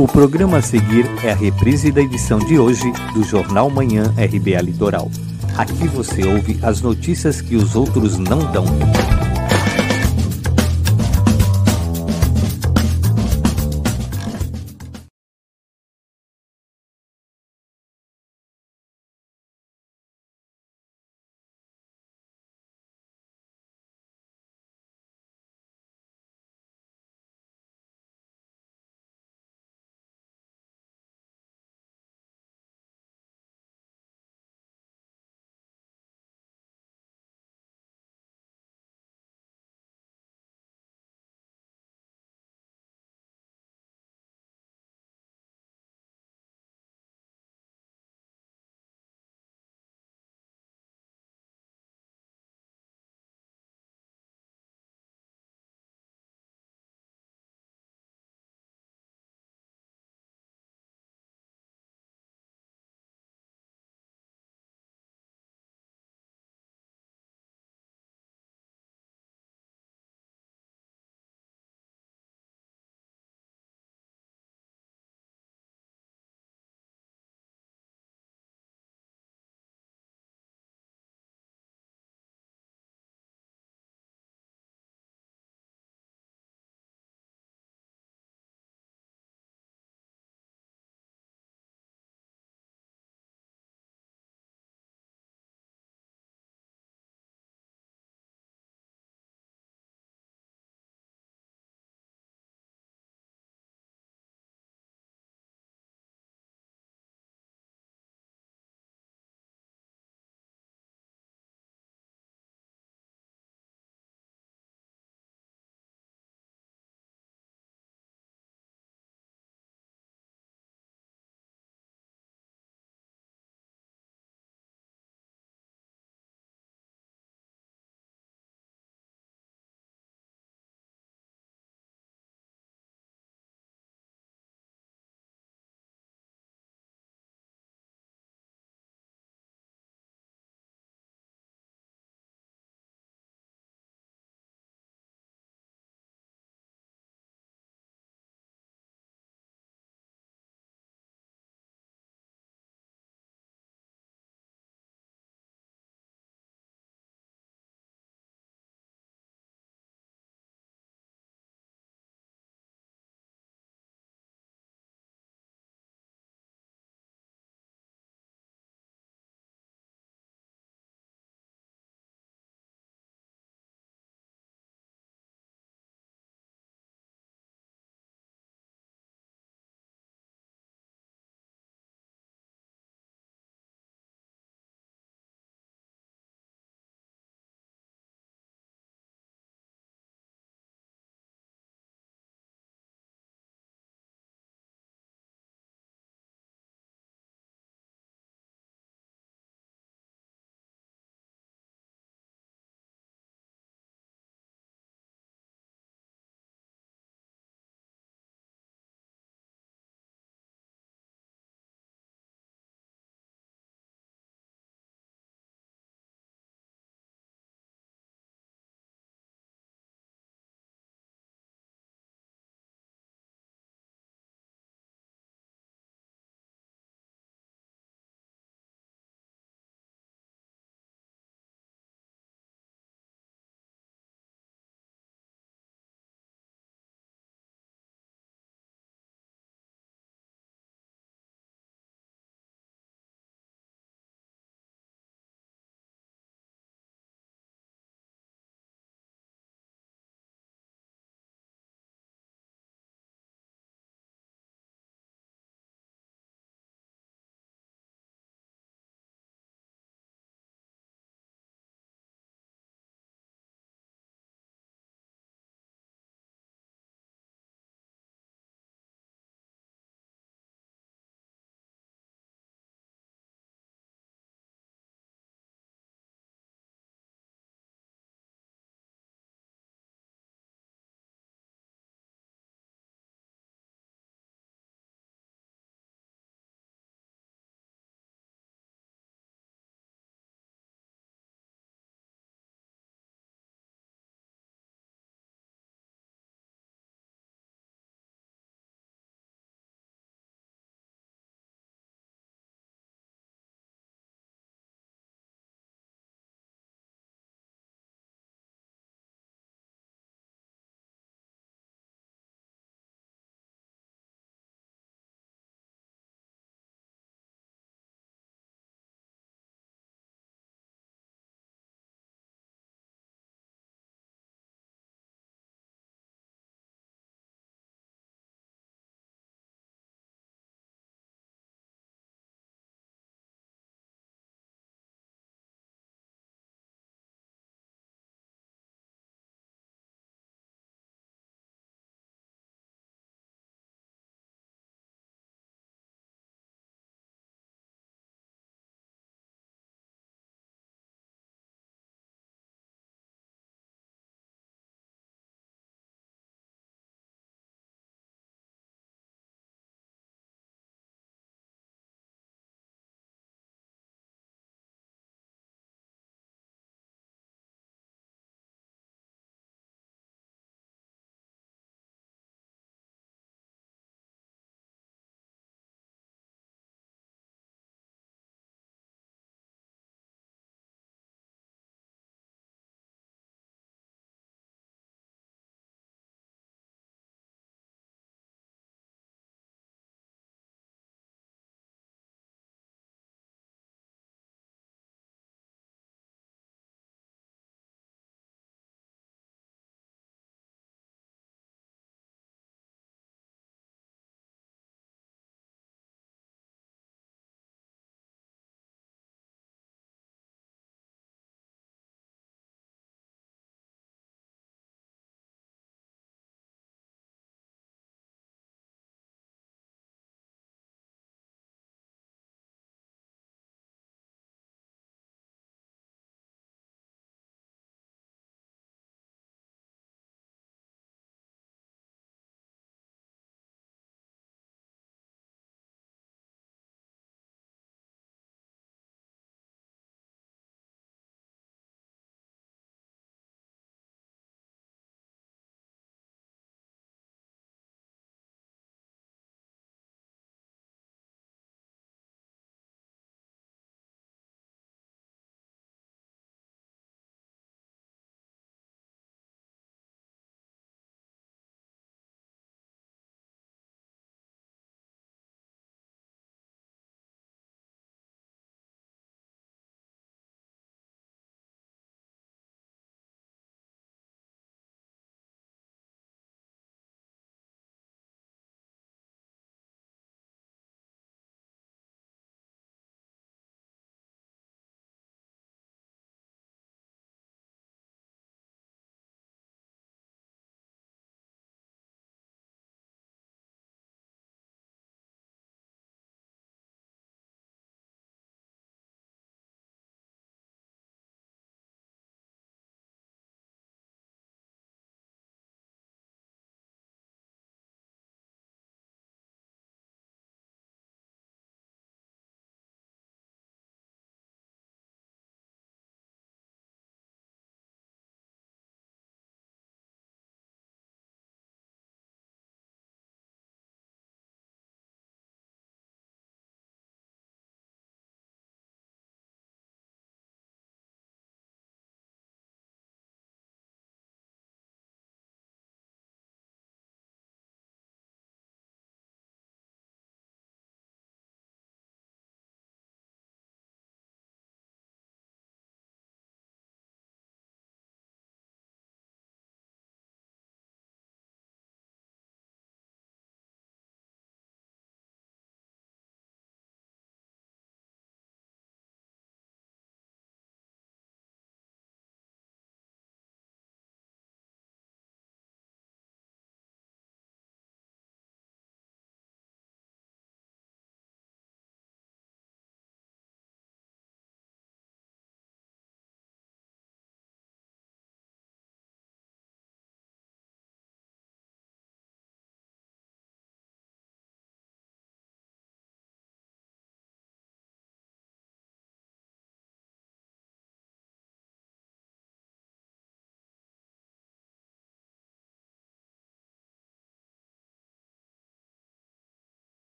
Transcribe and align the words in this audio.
O 0.00 0.08
programa 0.08 0.56
a 0.56 0.62
seguir 0.62 1.04
é 1.22 1.30
a 1.30 1.34
reprise 1.34 1.92
da 1.92 2.00
edição 2.00 2.38
de 2.38 2.58
hoje 2.58 2.90
do 3.12 3.22
Jornal 3.22 3.68
Manhã 3.68 4.04
RBA 4.16 4.62
Litoral. 4.62 5.10
Aqui 5.58 5.86
você 5.88 6.24
ouve 6.26 6.58
as 6.62 6.80
notícias 6.80 7.42
que 7.42 7.54
os 7.54 7.76
outros 7.76 8.16
não 8.16 8.50
dão. 8.50 8.64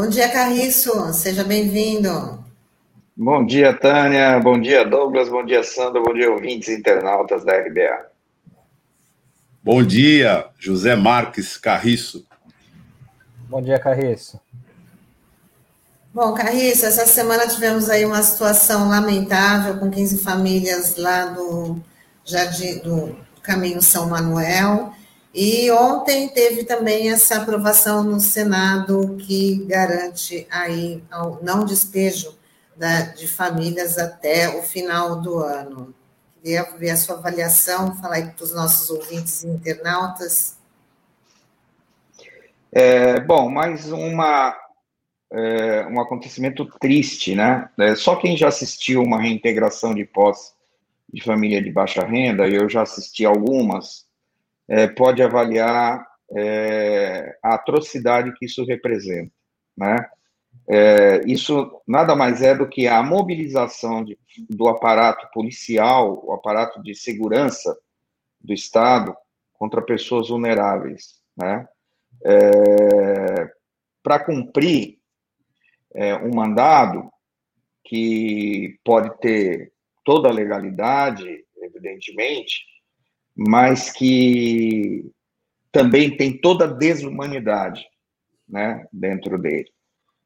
Bom 0.00 0.08
dia, 0.08 0.28
Carriço. 0.28 1.12
Seja 1.12 1.42
bem-vindo. 1.42 2.38
Bom 3.16 3.44
dia, 3.44 3.74
Tânia. 3.74 4.38
Bom 4.38 4.56
dia, 4.56 4.84
Douglas. 4.84 5.28
Bom 5.28 5.44
dia, 5.44 5.64
Sandra. 5.64 6.00
Bom 6.00 6.14
dia, 6.14 6.30
ouvintes 6.30 6.68
internautas 6.68 7.44
da 7.44 7.52
RBA. 7.52 8.06
Bom 9.60 9.82
dia, 9.82 10.46
José 10.56 10.94
Marques 10.94 11.56
Carriço. 11.56 12.24
Bom 13.48 13.60
dia, 13.60 13.76
Carriço. 13.80 14.40
Bom, 16.14 16.32
Carriço, 16.32 16.86
essa 16.86 17.04
semana 17.04 17.48
tivemos 17.48 17.90
aí 17.90 18.06
uma 18.06 18.22
situação 18.22 18.88
lamentável 18.88 19.78
com 19.78 19.90
15 19.90 20.18
famílias 20.18 20.94
lá 20.94 21.24
do 21.24 21.76
Jardim 22.24 22.78
do 22.84 23.18
Caminho 23.42 23.82
São 23.82 24.08
Manuel. 24.08 24.94
E 25.34 25.70
ontem 25.70 26.28
teve 26.28 26.64
também 26.64 27.10
essa 27.10 27.36
aprovação 27.36 28.02
no 28.02 28.18
Senado 28.18 29.16
que 29.18 29.64
garante 29.66 30.46
aí 30.50 31.02
o 31.12 31.44
não 31.44 31.64
despejo 31.64 32.36
da, 32.76 33.02
de 33.02 33.28
famílias 33.28 33.98
até 33.98 34.48
o 34.48 34.62
final 34.62 35.20
do 35.20 35.38
ano. 35.40 35.94
Queria 36.42 36.62
ver 36.78 36.90
a 36.90 36.96
sua 36.96 37.16
avaliação, 37.16 37.96
falar 37.96 38.16
aí 38.16 38.30
para 38.30 38.44
os 38.44 38.54
nossos 38.54 38.88
ouvintes 38.88 39.42
e 39.42 39.48
internautas. 39.48 40.56
É, 42.72 43.20
bom, 43.20 43.50
mais 43.50 43.90
uma, 43.90 44.56
é, 45.32 45.86
um 45.86 46.00
acontecimento 46.00 46.64
triste, 46.80 47.34
né? 47.34 47.68
É, 47.78 47.94
só 47.94 48.16
quem 48.16 48.36
já 48.36 48.48
assistiu 48.48 49.02
uma 49.02 49.20
reintegração 49.20 49.94
de 49.94 50.04
posse 50.04 50.52
de 51.12 51.22
família 51.22 51.62
de 51.62 51.72
baixa 51.72 52.04
renda, 52.04 52.46
e 52.46 52.54
eu 52.54 52.68
já 52.68 52.82
assisti 52.82 53.24
algumas, 53.24 54.06
é, 54.68 54.86
pode 54.86 55.22
avaliar 55.22 56.06
é, 56.36 57.36
a 57.42 57.54
atrocidade 57.54 58.32
que 58.34 58.44
isso 58.44 58.64
representa, 58.64 59.32
né? 59.76 59.96
É, 60.70 61.22
isso 61.26 61.80
nada 61.86 62.14
mais 62.14 62.42
é 62.42 62.54
do 62.54 62.68
que 62.68 62.86
a 62.86 63.02
mobilização 63.02 64.04
de, 64.04 64.18
do 64.50 64.68
aparato 64.68 65.26
policial, 65.32 66.22
o 66.24 66.32
aparato 66.32 66.82
de 66.82 66.94
segurança 66.94 67.74
do 68.40 68.52
Estado 68.52 69.16
contra 69.54 69.80
pessoas 69.80 70.28
vulneráveis, 70.28 71.20
né? 71.36 71.66
É, 72.24 73.50
Para 74.02 74.18
cumprir 74.24 74.98
é, 75.94 76.14
um 76.16 76.34
mandado 76.34 77.10
que 77.84 78.78
pode 78.84 79.18
ter 79.20 79.72
toda 80.04 80.28
a 80.28 80.32
legalidade, 80.32 81.44
evidentemente, 81.62 82.62
mas 83.38 83.92
que 83.92 85.12
também 85.70 86.16
tem 86.16 86.36
toda 86.36 86.64
a 86.64 86.72
desumanidade 86.72 87.86
né, 88.48 88.84
dentro 88.92 89.38
dele. 89.38 89.70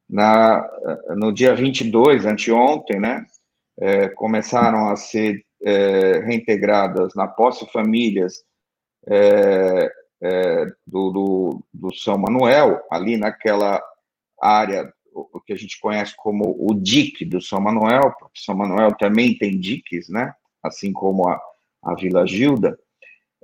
Na, 0.09 0.67
no 1.15 1.31
dia 1.31 1.53
22, 1.53 2.25
anteontem, 2.25 2.99
né, 2.99 3.23
é, 3.79 4.09
começaram 4.09 4.89
a 4.89 4.95
ser 4.95 5.45
é, 5.61 6.19
reintegradas 6.19 7.13
na 7.13 7.27
posse 7.27 7.71
famílias 7.71 8.43
é, 9.07 9.91
é 10.21 10.65
do, 10.87 11.11
do, 11.11 11.63
do, 11.71 11.95
São 11.95 12.17
Manuel, 12.17 12.81
ali 12.89 13.17
naquela 13.17 13.81
área 14.41 14.91
o 15.13 15.39
que 15.39 15.53
a 15.53 15.55
gente 15.55 15.79
conhece 15.79 16.15
como 16.17 16.55
o 16.59 16.73
DIC 16.73 17.25
do 17.25 17.39
São 17.39 17.61
Manuel, 17.61 18.11
porque 18.19 18.39
São 18.39 18.55
Manuel 18.55 18.95
também 18.97 19.37
tem 19.37 19.59
DICs, 19.59 20.09
né, 20.09 20.33
assim 20.63 20.91
como 20.91 21.29
a, 21.29 21.39
a 21.83 21.93
Vila 21.93 22.25
Gilda, 22.25 22.79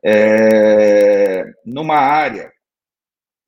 é, 0.03 1.45
numa 1.65 1.97
área 1.97 2.51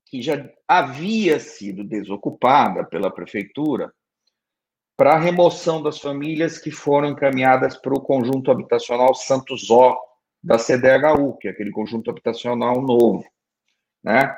que 0.06 0.22
já 0.22 0.50
havia 0.68 1.40
sido 1.40 1.84
desocupada 1.84 2.84
pela 2.84 3.10
prefeitura 3.10 3.94
para 4.98 5.14
a 5.14 5.20
remoção 5.20 5.82
das 5.82 6.00
famílias 6.00 6.58
que 6.58 6.70
foram 6.70 7.10
encaminhadas 7.10 7.78
para 7.78 7.94
o 7.94 8.02
conjunto 8.02 8.52
habitacional 8.52 9.16
Santos 9.16 9.72
Ó 9.72 9.98
da 10.44 10.58
CDHU, 10.58 11.38
que 11.38 11.48
é 11.48 11.52
aquele 11.52 11.72
conjunto 11.72 12.10
habitacional 12.10 12.82
novo, 12.82 13.26
né? 14.04 14.36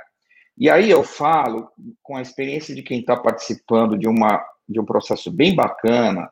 E 0.57 0.69
aí 0.69 0.89
eu 0.89 1.03
falo 1.03 1.71
com 2.03 2.15
a 2.15 2.21
experiência 2.21 2.75
de 2.75 2.83
quem 2.83 2.99
está 2.99 3.17
participando 3.17 3.97
de 3.97 4.07
uma 4.07 4.45
de 4.67 4.79
um 4.79 4.85
processo 4.85 5.31
bem 5.31 5.55
bacana 5.55 6.31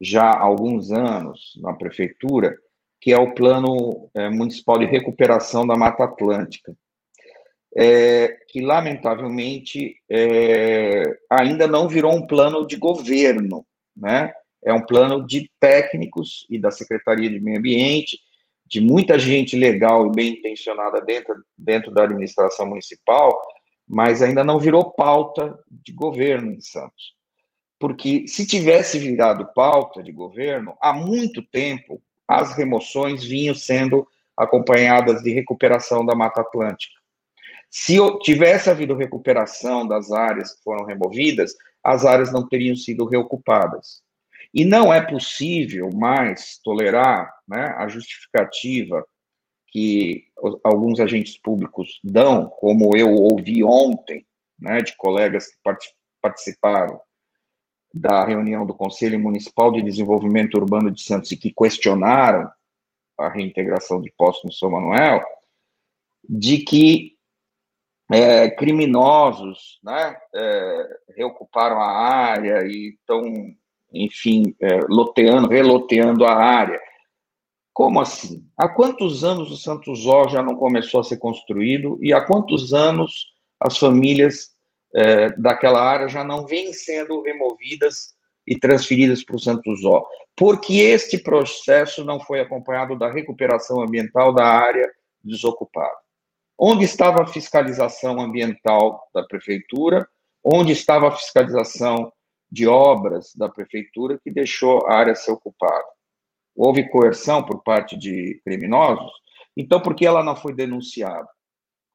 já 0.00 0.24
há 0.24 0.40
alguns 0.40 0.90
anos 0.90 1.52
na 1.62 1.72
prefeitura, 1.72 2.58
que 3.02 3.12
é 3.12 3.18
o 3.18 3.34
Plano 3.34 4.08
é, 4.14 4.30
Municipal 4.30 4.78
de 4.78 4.84
Recuperação 4.84 5.66
da 5.66 5.74
Mata 5.74 6.04
Atlântica, 6.04 6.72
é, 7.76 8.28
que, 8.48 8.60
lamentavelmente, 8.60 9.96
é, 10.08 11.02
ainda 11.28 11.66
não 11.66 11.88
virou 11.88 12.14
um 12.14 12.24
plano 12.24 12.64
de 12.64 12.76
governo, 12.76 13.66
né? 13.96 14.32
É 14.64 14.72
um 14.72 14.86
plano 14.86 15.26
de 15.26 15.50
técnicos 15.58 16.46
e 16.48 16.60
da 16.60 16.70
Secretaria 16.70 17.28
de 17.28 17.40
Meio 17.40 17.58
Ambiente, 17.58 18.20
de 18.64 18.80
muita 18.80 19.18
gente 19.18 19.56
legal 19.56 20.06
e 20.06 20.12
bem 20.12 20.34
intencionada 20.34 21.00
dentro, 21.00 21.34
dentro 21.58 21.90
da 21.90 22.04
administração 22.04 22.66
municipal, 22.66 23.36
mas 23.88 24.22
ainda 24.22 24.44
não 24.44 24.60
virou 24.60 24.92
pauta 24.92 25.58
de 25.68 25.92
governo 25.92 26.52
em 26.52 26.60
Santos. 26.60 27.16
Porque 27.80 28.28
se 28.28 28.46
tivesse 28.46 28.96
virado 28.96 29.52
pauta 29.52 30.00
de 30.04 30.12
governo, 30.12 30.76
há 30.80 30.92
muito 30.92 31.42
tempo 31.42 32.00
as 32.28 32.54
remoções 32.54 33.24
vinham 33.24 33.54
sendo 33.54 34.06
acompanhadas 34.36 35.22
de 35.22 35.32
recuperação 35.32 36.04
da 36.04 36.14
Mata 36.14 36.40
Atlântica. 36.40 37.00
Se 37.70 37.96
tivesse 38.20 38.68
havido 38.68 38.94
recuperação 38.94 39.86
das 39.86 40.12
áreas 40.12 40.54
que 40.54 40.62
foram 40.62 40.84
removidas, 40.84 41.54
as 41.82 42.04
áreas 42.04 42.32
não 42.32 42.46
teriam 42.46 42.76
sido 42.76 43.06
reocupadas. 43.06 44.02
E 44.52 44.64
não 44.64 44.92
é 44.92 45.00
possível 45.00 45.90
mais 45.90 46.58
tolerar 46.62 47.32
né, 47.48 47.74
a 47.78 47.88
justificativa 47.88 49.04
que 49.68 50.24
alguns 50.62 51.00
agentes 51.00 51.38
públicos 51.38 51.98
dão, 52.04 52.46
como 52.46 52.94
eu 52.94 53.10
ouvi 53.10 53.64
ontem, 53.64 54.26
né, 54.60 54.82
de 54.82 54.94
colegas 54.96 55.46
que 55.46 55.56
participaram 56.20 57.00
da 57.92 58.24
reunião 58.24 58.64
do 58.64 58.74
Conselho 58.74 59.18
Municipal 59.18 59.70
de 59.70 59.82
Desenvolvimento 59.82 60.54
Urbano 60.54 60.90
de 60.90 61.02
Santos 61.02 61.30
e 61.32 61.36
que 61.36 61.52
questionaram 61.52 62.50
a 63.18 63.28
reintegração 63.28 64.00
de 64.00 64.10
postos 64.16 64.44
no 64.44 64.52
São 64.52 64.70
Manuel, 64.70 65.22
de 66.28 66.58
que 66.58 67.12
é, 68.10 68.50
criminosos 68.50 69.78
né, 69.82 70.16
é, 70.34 70.98
reocuparam 71.16 71.80
a 71.80 71.90
área 71.90 72.66
e 72.66 72.94
estão, 72.94 73.22
enfim, 73.92 74.54
é, 74.60 74.80
loteando, 74.88 75.48
reloteando 75.48 76.24
a 76.24 76.34
área. 76.34 76.80
Como 77.72 78.00
assim? 78.00 78.46
Há 78.56 78.68
quantos 78.68 79.24
anos 79.24 79.50
o 79.50 79.56
Santos 79.56 80.06
Ó 80.06 80.28
já 80.28 80.42
não 80.42 80.56
começou 80.56 81.00
a 81.00 81.04
ser 81.04 81.16
construído 81.16 81.98
e 82.02 82.12
há 82.12 82.20
quantos 82.20 82.74
anos 82.74 83.32
as 83.58 83.78
famílias 83.78 84.51
é, 84.94 85.30
daquela 85.30 85.80
área 85.82 86.08
já 86.08 86.22
não 86.22 86.46
vêm 86.46 86.72
sendo 86.72 87.22
removidas 87.22 88.14
e 88.46 88.58
transferidas 88.58 89.24
para 89.24 89.36
o 89.36 89.38
Santos 89.38 89.84
Ó, 89.84 90.04
porque 90.36 90.74
este 90.74 91.18
processo 91.18 92.04
não 92.04 92.20
foi 92.20 92.40
acompanhado 92.40 92.98
da 92.98 93.10
recuperação 93.10 93.80
ambiental 93.80 94.32
da 94.32 94.44
área 94.44 94.90
desocupada. 95.22 95.96
Onde 96.58 96.84
estava 96.84 97.22
a 97.22 97.26
fiscalização 97.26 98.20
ambiental 98.20 99.08
da 99.14 99.22
prefeitura? 99.24 100.08
Onde 100.44 100.72
estava 100.72 101.08
a 101.08 101.12
fiscalização 101.12 102.12
de 102.50 102.66
obras 102.66 103.32
da 103.34 103.48
prefeitura 103.48 104.18
que 104.22 104.30
deixou 104.30 104.86
a 104.86 104.94
área 104.94 105.14
ser 105.14 105.32
ocupada? 105.32 105.84
Houve 106.54 106.88
coerção 106.88 107.42
por 107.42 107.62
parte 107.62 107.96
de 107.96 108.40
criminosos? 108.44 109.10
Então, 109.56 109.80
por 109.80 109.94
que 109.94 110.06
ela 110.06 110.22
não 110.22 110.36
foi 110.36 110.52
denunciada? 110.54 111.28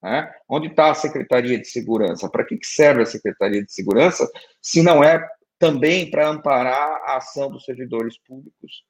Né? 0.08 0.32
Onde 0.48 0.68
está 0.68 0.90
a 0.90 0.96
Secretaria 0.96 1.60
de 1.60 1.68
Segurança? 1.68 2.30
Para 2.30 2.46
que, 2.46 2.58
que 2.58 2.66
serve 2.66 3.02
a 3.02 3.06
Secretaria 3.06 3.62
de 3.62 3.74
Segurança 3.74 4.26
se 4.62 4.82
não 4.82 5.04
é 5.04 5.28
também 5.60 6.10
para 6.10 6.30
amparar 6.30 7.02
a 7.04 7.18
ação 7.18 7.52
dos 7.52 7.66
servidores 7.66 8.18
públicos 8.18 8.86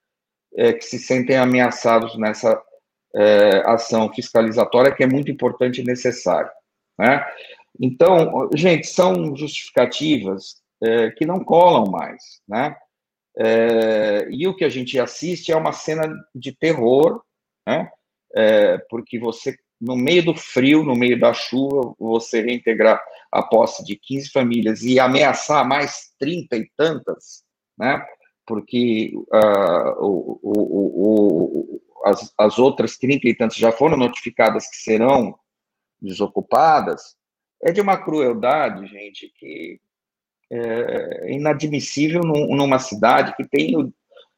é, 0.55 0.73
que 0.73 0.85
se 0.85 0.99
sentem 0.99 1.35
ameaçados 1.35 2.15
nessa 2.19 2.61
é, 3.15 3.63
ação 3.65 4.13
fiscalizatória 4.13 4.93
que 4.93 5.03
é 5.03 5.07
muito 5.07 5.31
importante 5.31 5.81
e 5.81 5.83
necessária? 5.83 6.51
Né? 6.99 7.25
Então, 7.81 8.47
gente, 8.53 8.85
são 8.85 9.35
justificativas 9.35 10.61
é, 10.83 11.09
que 11.09 11.25
não 11.25 11.43
colam 11.43 11.89
mais, 11.89 12.41
né? 12.47 12.75
É, 13.39 14.27
e 14.29 14.47
o 14.47 14.55
que 14.55 14.65
a 14.65 14.69
gente 14.69 14.99
assiste 14.99 15.51
é 15.51 15.55
uma 15.55 15.71
cena 15.71 16.11
de 16.33 16.51
terror, 16.51 17.21
né? 17.67 17.89
É, 18.35 18.77
porque 18.89 19.19
você 19.19 19.55
no 19.79 19.95
meio 19.95 20.25
do 20.25 20.35
frio, 20.35 20.83
no 20.83 20.95
meio 20.95 21.19
da 21.19 21.33
chuva, 21.33 21.93
você 21.99 22.41
reintegrar 22.41 23.01
a 23.31 23.43
posse 23.43 23.83
de 23.83 23.95
15 23.95 24.29
famílias 24.31 24.81
e 24.83 24.99
ameaçar 24.99 25.67
mais 25.67 26.13
30 26.19 26.55
e 26.57 26.71
tantas, 26.75 27.43
né? 27.77 28.03
Porque 28.45 29.11
uh, 29.15 30.05
o, 30.05 30.39
o, 30.41 30.51
o, 31.03 31.81
as, 32.05 32.33
as 32.37 32.57
outras 32.57 32.97
30 32.97 33.27
e 33.27 33.35
tantas 33.35 33.57
já 33.57 33.71
foram 33.71 33.97
notificadas 33.97 34.67
que 34.69 34.77
serão 34.77 35.37
desocupadas, 36.01 37.15
é 37.61 37.71
de 37.71 37.81
uma 37.81 37.97
crueldade, 37.97 38.85
gente, 38.87 39.31
que, 39.35 39.79
é 40.49 41.33
inadmissível 41.33 42.21
num, 42.21 42.55
numa 42.55 42.79
cidade 42.79 43.35
que 43.35 43.45
tem 43.45 43.75
o, 43.75 43.91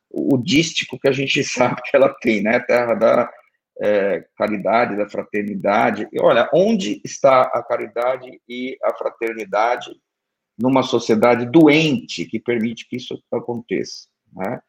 o 0.09 0.37
dístico 0.37 0.99
que 0.99 1.07
a 1.07 1.11
gente 1.11 1.43
sabe 1.45 1.81
que 1.83 1.95
ela 1.95 2.09
tem, 2.09 2.41
né? 2.41 2.59
Terra 2.59 2.95
da 2.95 3.31
é, 3.81 4.25
caridade, 4.37 4.97
da 4.97 5.09
fraternidade. 5.09 6.07
E 6.11 6.19
olha, 6.19 6.49
onde 6.53 7.01
está 7.03 7.41
a 7.41 7.63
caridade 7.63 8.41
e 8.47 8.77
a 8.83 8.93
fraternidade 8.93 9.91
numa 10.57 10.83
sociedade 10.83 11.45
doente 11.45 12.25
que 12.25 12.39
permite 12.39 12.87
que 12.87 12.97
isso 12.97 13.21
aconteça? 13.31 14.07
Né? 14.33 14.59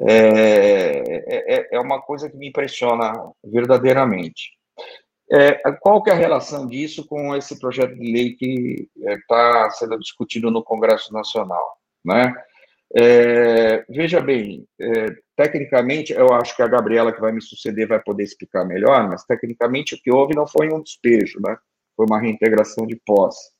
É, 0.00 1.54
é, 1.54 1.68
é 1.72 1.80
uma 1.80 2.00
coisa 2.00 2.30
que 2.30 2.36
me 2.36 2.48
impressiona 2.48 3.12
verdadeiramente. 3.44 4.52
É, 5.30 5.54
qual 5.80 6.02
que 6.02 6.10
é 6.10 6.12
a 6.12 6.16
relação 6.16 6.66
disso 6.68 7.06
com 7.06 7.34
esse 7.34 7.58
projeto 7.58 7.94
de 7.94 8.12
lei 8.12 8.34
que 8.34 8.88
está 8.96 9.66
é, 9.66 9.70
sendo 9.70 9.98
discutido 9.98 10.50
no 10.50 10.62
Congresso 10.62 11.12
Nacional? 11.12 11.78
Né? 12.04 12.34
É, 12.94 13.84
veja 13.88 14.20
bem, 14.20 14.66
é, 14.78 15.06
tecnicamente, 15.36 16.12
eu 16.12 16.32
acho 16.32 16.54
que 16.54 16.62
a 16.62 16.68
Gabriela 16.68 17.12
que 17.12 17.20
vai 17.20 17.32
me 17.32 17.42
suceder 17.42 17.88
vai 17.88 18.00
poder 18.00 18.24
explicar 18.24 18.64
melhor, 18.64 19.08
mas 19.08 19.24
tecnicamente 19.24 19.94
o 19.94 20.00
que 20.00 20.12
houve 20.12 20.34
não 20.34 20.46
foi 20.46 20.72
um 20.72 20.82
despejo, 20.82 21.40
né? 21.40 21.56
Foi 21.96 22.06
uma 22.06 22.20
reintegração 22.20 22.86
de 22.86 22.96
posse. 22.96 23.50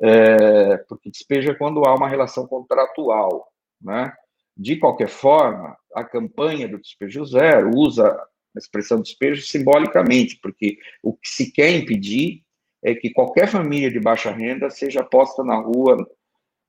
É, 0.00 0.78
porque 0.88 1.10
despejo 1.10 1.50
é 1.50 1.54
quando 1.54 1.84
há 1.86 1.94
uma 1.94 2.08
relação 2.08 2.46
contratual, 2.46 3.48
né? 3.80 4.12
De 4.56 4.76
qualquer 4.76 5.08
forma, 5.08 5.76
a 5.94 6.04
campanha 6.04 6.68
do 6.68 6.78
despejo 6.78 7.24
zero 7.24 7.70
usa 7.74 8.08
a 8.08 8.58
expressão 8.58 9.00
despejo 9.00 9.42
simbolicamente, 9.42 10.38
porque 10.40 10.78
o 11.02 11.12
que 11.12 11.28
se 11.28 11.50
quer 11.50 11.70
impedir 11.70 12.42
é 12.82 12.94
que 12.94 13.10
qualquer 13.10 13.48
família 13.48 13.90
de 13.90 13.98
baixa 13.98 14.30
renda 14.30 14.70
seja 14.70 15.02
posta 15.02 15.42
na 15.42 15.56
rua 15.56 15.96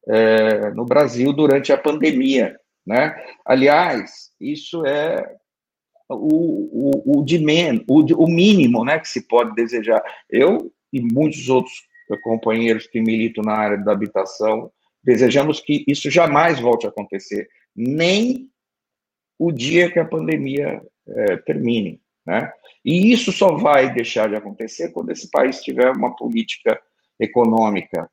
é, 0.08 0.72
no 0.72 0.86
Brasil 0.86 1.34
durante 1.34 1.72
a 1.72 1.78
pandemia. 1.78 2.60
Né? 2.86 3.16
Aliás, 3.46 4.32
isso 4.40 4.86
é 4.86 5.36
o, 6.10 6.92
o, 6.92 7.20
o, 7.20 7.26
de 7.26 7.40
men, 7.40 7.84
o, 7.88 8.02
o 8.24 8.28
mínimo 8.28 8.86
né, 8.86 9.00
que 9.00 9.08
se 9.08 9.28
pode 9.28 9.56
desejar. 9.56 10.04
Eu 10.30 10.72
e 10.94 11.02
muitos 11.02 11.50
outros 11.50 11.74
companheiros 12.22 12.86
que 12.88 13.02
militam 13.02 13.44
na 13.44 13.54
área 13.54 13.78
da 13.78 13.92
habitação 13.92 14.72
desejamos 15.04 15.60
que 15.60 15.84
isso 15.88 16.10
jamais 16.10 16.60
volte 16.60 16.86
a 16.86 16.90
acontecer, 16.90 17.48
nem 17.76 18.50
o 19.38 19.52
dia 19.52 19.92
que 19.92 20.00
a 20.00 20.06
pandemia 20.06 20.82
é, 21.08 21.38
termine. 21.38 22.02
Né? 22.26 22.52
E 22.84 23.12
isso 23.12 23.32
só 23.32 23.56
vai 23.56 23.94
deixar 23.94 24.30
de 24.30 24.36
acontecer 24.36 24.90
quando 24.90 25.12
esse 25.12 25.30
país 25.30 25.62
tiver 25.62 25.92
uma 25.92 26.16
política 26.16 26.80
econômica 27.20 28.10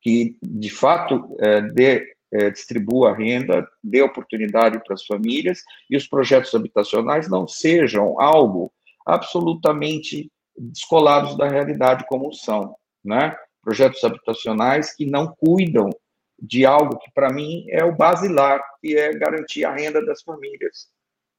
que, 0.00 0.36
de 0.40 0.70
fato, 0.70 1.36
é, 1.40 1.60
dê, 1.62 2.15
é, 2.32 2.50
distribua 2.50 3.10
a 3.10 3.14
renda, 3.14 3.66
dê 3.82 4.02
oportunidade 4.02 4.82
para 4.84 4.94
as 4.94 5.04
famílias 5.04 5.62
e 5.88 5.96
os 5.96 6.06
projetos 6.06 6.54
habitacionais 6.54 7.28
não 7.28 7.46
sejam 7.46 8.20
algo 8.20 8.72
absolutamente 9.06 10.30
descolados 10.58 11.36
da 11.36 11.48
realidade 11.48 12.04
como 12.08 12.32
são, 12.32 12.74
né? 13.04 13.36
Projetos 13.62 14.02
habitacionais 14.02 14.94
que 14.94 15.06
não 15.06 15.34
cuidam 15.38 15.90
de 16.38 16.66
algo 16.66 16.98
que 16.98 17.10
para 17.12 17.32
mim 17.32 17.64
é 17.70 17.84
o 17.84 17.94
basilar, 17.94 18.62
que 18.80 18.96
é 18.96 19.12
garantir 19.12 19.64
a 19.64 19.72
renda 19.72 20.04
das 20.04 20.22
famílias, 20.22 20.88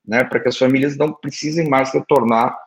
né? 0.05 0.23
Para 0.23 0.39
que 0.39 0.47
as 0.47 0.57
famílias 0.57 0.97
não 0.97 1.13
precisem 1.13 1.69
mais 1.69 1.91
retornar 1.91 2.57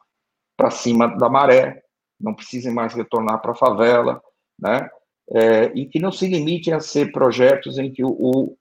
para 0.56 0.70
cima 0.70 1.08
da 1.16 1.28
maré, 1.28 1.82
não 2.20 2.34
precisem 2.34 2.72
mais 2.72 2.92
retornar 2.92 3.40
para 3.40 3.52
a 3.52 3.56
favela, 3.56 4.22
né? 4.58 4.90
É, 5.34 5.72
e 5.74 5.86
que 5.86 5.98
não 5.98 6.10
se 6.10 6.26
limitem 6.26 6.74
a 6.74 6.80
ser 6.80 7.12
projetos 7.12 7.78
em 7.78 7.92
que 7.92 8.04
o, 8.04 8.10
o 8.10 8.56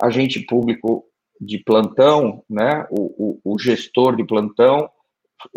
agente 0.00 0.40
público 0.40 1.04
de 1.40 1.58
plantão, 1.58 2.44
né, 2.48 2.86
o, 2.90 3.40
o, 3.44 3.54
o, 3.54 3.58
gestor 3.58 4.14
de 4.14 4.24
plantão, 4.24 4.88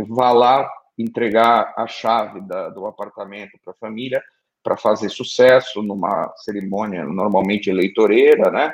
vá 0.09 0.31
lá 0.31 0.67
entregar 0.97 1.73
a 1.77 1.85
chave 1.85 2.41
da, 2.41 2.69
do 2.69 2.85
apartamento 2.87 3.51
para 3.63 3.73
a 3.73 3.77
família 3.77 4.21
para 4.63 4.75
fazer 4.75 5.09
sucesso 5.09 5.83
numa 5.83 6.33
cerimônia 6.37 7.05
normalmente 7.05 7.69
eleitoreira, 7.69 8.49
né, 8.49 8.73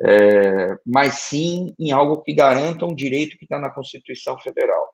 é, 0.00 0.78
mas 0.86 1.14
sim 1.14 1.74
em 1.76 1.90
algo 1.90 2.22
que 2.22 2.32
garanta 2.32 2.86
um 2.86 2.94
direito 2.94 3.36
que 3.36 3.44
está 3.44 3.58
na 3.58 3.70
Constituição 3.70 4.38
Federal. 4.38 4.90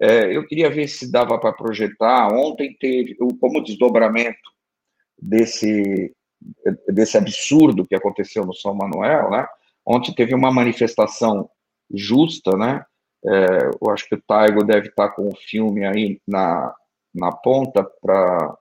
É, 0.00 0.36
eu 0.36 0.46
queria 0.46 0.70
ver 0.70 0.86
se 0.88 1.10
dava 1.10 1.38
para 1.40 1.52
projetar. 1.54 2.32
Ontem 2.32 2.76
teve, 2.78 3.16
como 3.40 3.64
desdobramento 3.64 4.55
desse, 5.20 6.12
desse 6.88 7.16
absurdo 7.16 7.86
que 7.86 7.94
aconteceu 7.94 8.44
no 8.44 8.54
São 8.54 8.74
Manuel, 8.74 9.30
né? 9.30 9.46
Ontem 9.84 10.12
teve 10.14 10.34
uma 10.34 10.50
manifestação 10.50 11.48
justa, 11.92 12.56
né? 12.56 12.84
É, 13.24 13.70
eu 13.80 13.90
acho 13.90 14.08
que 14.08 14.14
o 14.14 14.22
Taigo 14.26 14.64
deve 14.64 14.88
estar 14.88 15.10
com 15.10 15.28
o 15.28 15.36
filme 15.36 15.84
aí 15.84 16.20
na, 16.26 16.74
na 17.14 17.32
ponta 17.32 17.84
para 18.00 18.56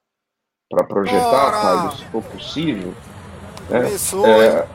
projetar, 0.87 1.51
Taigo, 1.61 1.95
se 1.95 2.05
for 2.05 2.23
possível. 2.23 2.93
Né? 3.69 3.83
Começou, 3.83 4.25
é, 4.25 4.67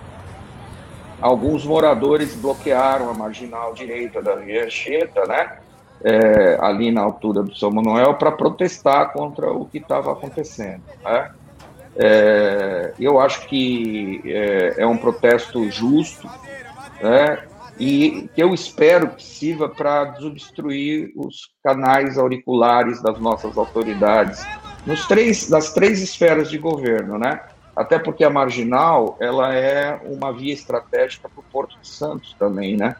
alguns 1.20 1.64
moradores 1.64 2.34
bloquearam 2.34 3.10
a 3.10 3.14
marginal 3.14 3.72
direita 3.72 4.22
da 4.22 4.34
Via 4.36 4.64
Anchieta, 4.64 5.24
né? 5.26 5.58
É, 6.02 6.56
ali 6.60 6.90
na 6.90 7.02
altura 7.02 7.42
do 7.42 7.54
São 7.54 7.70
Manuel, 7.70 8.14
para 8.14 8.32
protestar 8.32 9.12
contra 9.12 9.52
o 9.52 9.66
que 9.66 9.78
estava 9.78 10.12
acontecendo. 10.12 10.82
Né? 11.04 11.34
É, 12.02 12.94
eu 12.98 13.20
acho 13.20 13.46
que 13.46 14.22
é, 14.24 14.76
é, 14.78 14.86
um 14.86 14.96
protesto 14.96 15.70
justo, 15.70 16.26
né, 16.98 17.44
e 17.78 18.30
que 18.34 18.42
eu 18.42 18.54
espero 18.54 19.10
que 19.10 19.22
sirva 19.22 19.68
para 19.68 20.06
desobstruir 20.06 21.12
os 21.14 21.50
canais 21.62 22.16
auriculares 22.16 23.02
das 23.02 23.18
nossas 23.20 23.58
autoridades 23.58 24.46
nos 24.86 25.06
três, 25.06 25.50
nas 25.50 25.74
três 25.74 26.00
esferas 26.00 26.50
de 26.50 26.56
governo, 26.56 27.18
né? 27.18 27.40
Até 27.76 27.98
porque 27.98 28.24
a 28.24 28.30
marginal 28.30 29.16
ela 29.20 29.54
é 29.54 30.00
uma 30.04 30.32
via 30.32 30.52
estratégica 30.52 31.28
para 31.28 31.40
o 31.40 31.44
Porto 31.44 31.78
de 31.80 31.88
Santos 31.88 32.34
também, 32.38 32.76
né? 32.76 32.96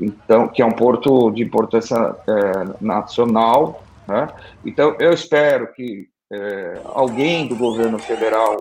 Então, 0.00 0.48
que 0.48 0.62
é 0.62 0.66
um 0.66 0.72
porto 0.72 1.30
de 1.30 1.42
importância 1.42 1.96
é, 1.96 2.84
nacional, 2.84 3.82
né? 4.06 4.28
Então, 4.64 4.96
eu 4.98 5.12
espero 5.12 5.72
que 5.72 6.08
é, 6.32 6.80
alguém 6.84 7.46
do 7.46 7.56
governo 7.56 7.98
federal 7.98 8.56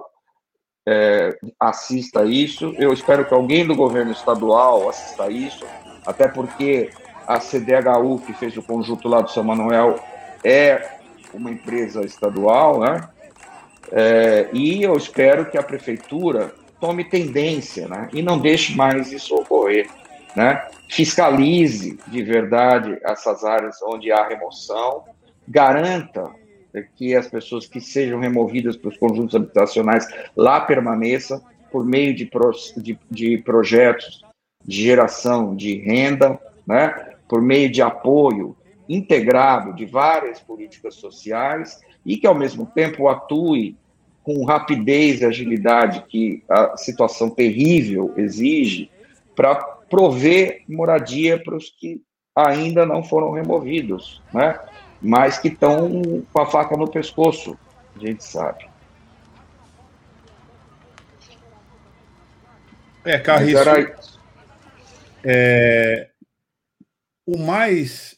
é, 0.87 1.35
assista 1.59 2.23
isso. 2.23 2.73
Eu 2.77 2.93
espero 2.93 3.25
que 3.25 3.33
alguém 3.33 3.65
do 3.65 3.75
governo 3.75 4.11
estadual 4.11 4.89
assista 4.89 5.29
isso, 5.29 5.65
até 6.05 6.27
porque 6.27 6.91
a 7.25 7.39
CDHU, 7.39 8.19
que 8.25 8.33
fez 8.33 8.55
o 8.55 8.63
conjunto 8.63 9.07
lá 9.07 9.21
do 9.21 9.31
São 9.31 9.43
Manuel, 9.43 9.99
é 10.43 10.99
uma 11.33 11.49
empresa 11.49 12.05
estadual, 12.05 12.79
né? 12.79 13.09
É, 13.91 14.49
e 14.53 14.83
eu 14.83 14.95
espero 14.95 15.49
que 15.49 15.57
a 15.57 15.63
prefeitura 15.63 16.53
tome 16.79 17.03
tendência, 17.03 17.87
né? 17.87 18.09
E 18.13 18.21
não 18.21 18.37
deixe 18.37 18.75
mais 18.75 19.11
isso 19.11 19.35
ocorrer, 19.35 19.89
né? 20.35 20.67
Fiscalize 20.89 21.97
de 22.07 22.21
verdade 22.21 22.99
essas 23.03 23.43
áreas 23.43 23.81
onde 23.81 24.11
há 24.11 24.27
remoção, 24.27 25.03
garanta 25.47 26.29
que 26.81 27.15
as 27.15 27.27
pessoas 27.27 27.67
que 27.67 27.79
sejam 27.79 28.19
removidas 28.19 28.75
para 28.75 28.89
os 28.89 28.97
conjuntos 28.97 29.35
habitacionais 29.35 30.07
lá 30.35 30.61
permaneçam 30.61 31.41
por 31.71 31.85
meio 31.85 32.13
de, 32.15 32.25
pro, 32.25 32.51
de, 32.77 32.97
de 33.09 33.37
projetos 33.39 34.23
de 34.63 34.83
geração 34.83 35.55
de 35.55 35.77
renda, 35.77 36.39
né, 36.65 37.15
por 37.27 37.41
meio 37.41 37.69
de 37.69 37.81
apoio 37.81 38.55
integrado 38.87 39.73
de 39.73 39.85
várias 39.85 40.39
políticas 40.39 40.95
sociais 40.95 41.79
e 42.05 42.17
que, 42.17 42.27
ao 42.27 42.35
mesmo 42.35 42.65
tempo, 42.65 43.07
atue 43.07 43.75
com 44.23 44.43
rapidez 44.43 45.21
e 45.21 45.25
agilidade 45.25 46.03
que 46.07 46.43
a 46.49 46.77
situação 46.77 47.29
terrível 47.29 48.13
exige 48.17 48.89
para 49.35 49.55
prover 49.55 50.63
moradia 50.67 51.41
para 51.41 51.55
os 51.55 51.69
que 51.69 52.01
ainda 52.35 52.85
não 52.85 53.03
foram 53.03 53.31
removidos, 53.31 54.21
né? 54.33 54.59
Mas 55.01 55.37
que 55.37 55.49
estão 55.49 56.23
com 56.31 56.41
a 56.41 56.45
faca 56.45 56.75
no 56.75 56.89
pescoço, 56.89 57.57
a 57.95 57.99
gente 57.99 58.23
sabe. 58.23 58.69
É, 63.03 63.19
Carriço, 63.19 63.57
era... 63.57 63.99
é, 65.23 66.09
o 67.25 67.37
mais 67.37 68.17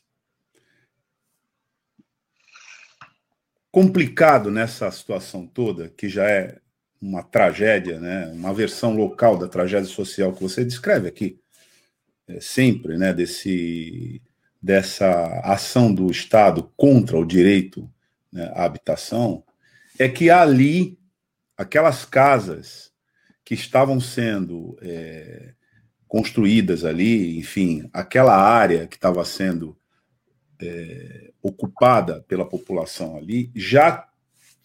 complicado 3.70 4.50
nessa 4.50 4.90
situação 4.90 5.46
toda, 5.46 5.90
que 5.90 6.08
já 6.08 6.30
é 6.30 6.58
uma 7.02 7.22
tragédia, 7.22 8.00
né, 8.00 8.28
uma 8.28 8.54
versão 8.54 8.96
local 8.96 9.38
da 9.38 9.48
tragédia 9.48 9.90
social 9.90 10.34
que 10.34 10.42
você 10.42 10.66
descreve 10.66 11.08
aqui, 11.08 11.40
é, 12.28 12.40
sempre, 12.40 12.98
né, 12.98 13.14
desse 13.14 14.22
dessa 14.62 15.42
ação 15.44 15.94
do 15.94 16.10
Estado 16.12 16.72
contra 16.76 17.18
o 17.18 17.26
direito 17.26 17.90
né, 18.32 18.52
à 18.54 18.66
habitação 18.66 19.44
é 20.00 20.08
que 20.08 20.30
ali, 20.30 20.98
aquelas 21.56 22.06
casas 22.06 22.92
que 23.44 23.54
estavam 23.54 24.00
sendo 24.00 24.78
é, 24.82 25.54
construídas 26.08 26.84
ali, 26.84 27.38
enfim, 27.38 27.90
aquela 27.94 28.36
área 28.36 28.88
que 28.88 28.96
estava 28.96 29.24
sendo 29.26 29.78
é, 30.62 31.32
ocupada 31.42 32.24
pela 32.28 32.48
população 32.48 33.18
ali, 33.18 33.52
já 33.56 34.08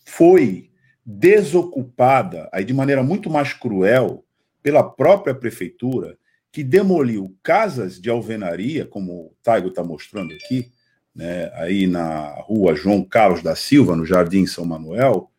foi 0.04 0.70
desocupada, 1.04 2.48
aí 2.52 2.64
de 2.64 2.72
maneira 2.72 3.02
muito 3.02 3.30
mais 3.30 3.52
cruel, 3.52 4.24
pela 4.62 4.82
própria 4.82 5.34
prefeitura, 5.34 6.16
que 6.52 6.62
demoliu 6.62 7.34
casas 7.42 7.98
de 7.98 8.10
alvenaria, 8.10 8.84
como 8.84 9.12
o 9.12 9.36
Taigo 9.42 9.68
está 9.68 9.82
mostrando 9.82 10.34
aqui, 10.34 10.70
né, 11.14 11.50
aí 11.54 11.86
na 11.86 12.28
rua 12.42 12.74
João 12.74 13.02
Carlos 13.02 13.42
da 13.42 13.56
Silva, 13.56 13.96
no 13.96 14.04
Jardim 14.04 14.46
São 14.46 14.66
Manuel, 14.66 15.30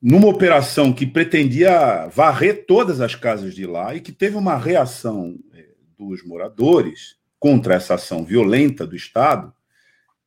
numa 0.00 0.28
operação 0.28 0.92
que 0.92 1.06
pretendia 1.06 2.06
varrer 2.08 2.66
todas 2.66 3.00
as 3.00 3.14
casas 3.14 3.54
de 3.54 3.64
lá 3.64 3.94
e 3.94 4.02
que 4.02 4.12
teve 4.12 4.36
uma 4.36 4.58
reação 4.58 5.38
é, 5.54 5.68
dos 5.98 6.22
moradores 6.22 7.16
contra 7.40 7.74
essa 7.74 7.94
ação 7.94 8.22
violenta 8.22 8.86
do 8.86 8.94
Estado 8.94 9.50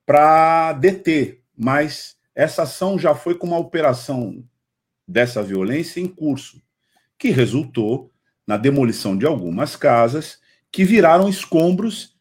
para 0.03 0.73
deter, 0.73 1.43
mas 1.55 2.15
essa 2.33 2.63
ação 2.63 2.97
já 2.97 3.13
foi 3.13 3.35
com 3.35 3.45
uma 3.45 3.59
operação 3.59 4.43
dessa 5.07 5.43
violência 5.43 5.99
em 5.99 6.07
curso, 6.07 6.59
que 7.19 7.29
resultou 7.29 8.11
na 8.47 8.55
demolição 8.55 9.17
de 9.17 9.25
algumas 9.25 9.75
casas 9.75 10.39
que 10.71 10.85
viraram 10.85 11.27
escombros, 11.27 12.15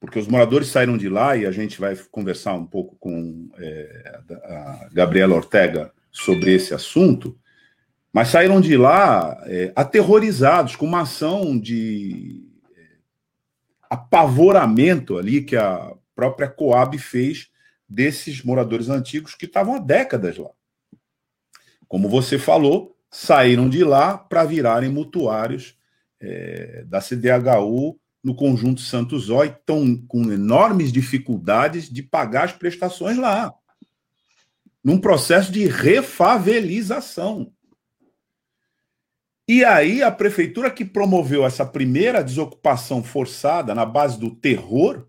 porque 0.00 0.18
os 0.18 0.26
moradores 0.26 0.68
saíram 0.68 0.98
de 0.98 1.08
lá 1.08 1.36
e 1.36 1.46
a 1.46 1.52
gente 1.52 1.80
vai 1.80 1.96
conversar 2.10 2.54
um 2.54 2.66
pouco 2.66 2.96
com 2.96 3.48
é, 3.56 4.20
a 4.44 4.88
Gabriela 4.92 5.36
Ortega 5.36 5.92
sobre 6.10 6.52
esse 6.52 6.74
assunto, 6.74 7.38
mas 8.12 8.28
saíram 8.28 8.60
de 8.60 8.76
lá 8.76 9.42
é, 9.46 9.72
aterrorizados 9.74 10.76
com 10.76 10.86
uma 10.86 11.02
ação 11.02 11.58
de 11.58 12.44
é, 12.76 12.82
apavoramento 13.88 15.16
ali 15.16 15.42
que 15.42 15.56
a 15.56 15.94
própria 16.14 16.48
Coab 16.48 16.98
fez 16.98 17.48
desses 17.88 18.42
moradores 18.42 18.88
antigos 18.88 19.34
que 19.34 19.46
estavam 19.46 19.76
há 19.76 19.78
décadas 19.78 20.36
lá. 20.36 20.50
Como 21.88 22.08
você 22.08 22.38
falou, 22.38 22.93
saíram 23.16 23.68
de 23.68 23.84
lá 23.84 24.18
para 24.18 24.44
virarem 24.44 24.90
mutuários 24.90 25.76
é, 26.20 26.82
da 26.84 27.00
CDHU 27.00 27.96
no 28.22 28.34
conjunto 28.34 28.80
Santos 28.80 29.28
e 29.28 29.46
estão 29.46 29.96
com 30.08 30.32
enormes 30.32 30.90
dificuldades 30.90 31.88
de 31.88 32.02
pagar 32.02 32.46
as 32.46 32.52
prestações 32.52 33.16
lá 33.16 33.54
num 34.82 34.98
processo 34.98 35.52
de 35.52 35.64
refavelização. 35.66 37.52
E 39.48 39.64
aí 39.64 40.02
a 40.02 40.10
prefeitura 40.10 40.68
que 40.68 40.84
promoveu 40.84 41.46
essa 41.46 41.64
primeira 41.64 42.22
desocupação 42.22 43.02
forçada 43.02 43.74
na 43.76 43.86
base 43.86 44.18
do 44.18 44.34
terror 44.34 45.06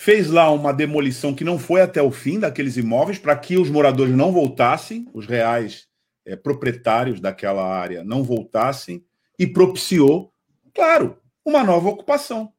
fez 0.00 0.30
lá 0.30 0.50
uma 0.50 0.72
demolição 0.72 1.34
que 1.34 1.44
não 1.44 1.58
foi 1.58 1.82
até 1.82 2.00
o 2.00 2.10
fim 2.10 2.40
daqueles 2.40 2.78
imóveis 2.78 3.18
para 3.18 3.36
que 3.36 3.58
os 3.58 3.68
moradores 3.68 4.16
não 4.16 4.32
voltassem, 4.32 5.06
os 5.12 5.26
reais 5.26 5.88
é, 6.24 6.34
proprietários 6.34 7.20
daquela 7.20 7.62
área 7.62 8.02
não 8.02 8.24
voltassem 8.24 9.04
e 9.38 9.46
propiciou, 9.46 10.32
claro, 10.74 11.18
uma 11.44 11.62
nova 11.62 11.90
ocupação. 11.90 12.50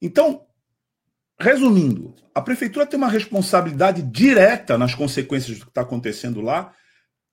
Então, 0.00 0.46
Resumindo, 1.38 2.14
a 2.32 2.40
prefeitura 2.40 2.86
tem 2.86 2.96
uma 2.96 3.08
responsabilidade 3.08 4.02
direta 4.02 4.78
nas 4.78 4.94
consequências 4.94 5.58
do 5.58 5.64
que 5.64 5.70
está 5.70 5.80
acontecendo 5.80 6.40
lá, 6.40 6.72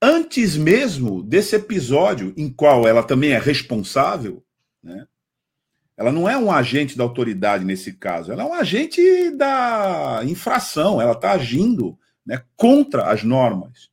antes 0.02 0.56
mesmo 0.56 1.22
desse 1.22 1.56
episódio, 1.56 2.34
em 2.36 2.52
qual 2.52 2.88
ela 2.88 3.04
também 3.04 3.34
é 3.34 3.38
responsável, 3.38 4.44
né? 4.84 5.06
Ela 6.00 6.14
não 6.14 6.30
é 6.30 6.38
um 6.38 6.50
agente 6.50 6.98
da 6.98 7.04
autoridade 7.04 7.66
nesse 7.66 7.92
caso, 7.92 8.32
ela 8.32 8.44
é 8.44 8.46
um 8.46 8.54
agente 8.54 9.02
da 9.32 10.22
infração, 10.24 11.02
ela 11.02 11.12
está 11.12 11.34
agindo 11.34 12.00
né, 12.26 12.42
contra 12.56 13.12
as 13.12 13.22
normas, 13.22 13.90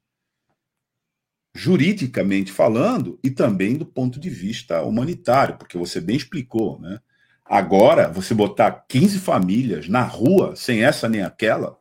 juridicamente 1.53 2.53
falando, 2.53 3.19
e 3.25 3.31
também 3.31 3.75
do 3.75 3.85
ponto 3.85 4.21
de 4.21 4.31
vista 4.31 4.83
humanitário, 4.83 5.57
porque 5.57 5.77
você 5.77 6.01
bem 6.01 6.15
explicou, 6.15 6.79
né? 6.79 7.01
Agora, 7.45 8.09
você 8.09 8.33
botar 8.33 8.85
15 8.89 9.19
famílias 9.19 9.89
na 9.89 10.03
rua, 10.03 10.55
sem 10.55 10.85
essa 10.85 11.09
nem 11.09 11.23
aquela, 11.23 11.77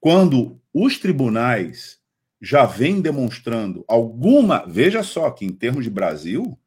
quando 0.00 0.58
os 0.72 0.96
tribunais 0.96 1.98
já 2.40 2.64
vêm 2.64 3.02
demonstrando 3.02 3.84
alguma. 3.86 4.64
Veja 4.66 5.02
só 5.02 5.30
que, 5.30 5.44
em 5.44 5.52
termos 5.52 5.84
de 5.84 5.90
Brasil, 5.90 6.58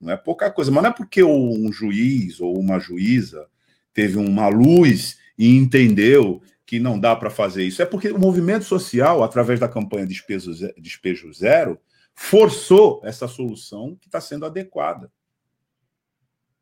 não 0.00 0.12
é 0.12 0.16
pouca 0.16 0.50
coisa, 0.50 0.70
mas 0.70 0.82
não 0.82 0.90
é 0.90 0.92
porque 0.92 1.22
um 1.22 1.72
juiz 1.72 2.40
ou 2.40 2.58
uma 2.58 2.78
juíza 2.78 3.46
teve 3.92 4.16
uma 4.16 4.48
luz 4.48 5.18
e 5.36 5.56
entendeu 5.56 6.40
que 6.64 6.78
não 6.78 7.00
dá 7.00 7.16
para 7.16 7.30
fazer 7.30 7.64
isso. 7.64 7.82
É 7.82 7.86
porque 7.86 8.10
o 8.10 8.18
movimento 8.18 8.64
social, 8.64 9.24
através 9.24 9.58
da 9.58 9.68
campanha 9.68 10.06
Despejo 10.06 10.52
Zero, 10.52 10.74
Despejo 10.78 11.32
Zero 11.32 11.80
forçou 12.14 13.00
essa 13.04 13.26
solução 13.26 13.96
que 14.00 14.06
está 14.06 14.20
sendo 14.20 14.44
adequada. 14.44 15.10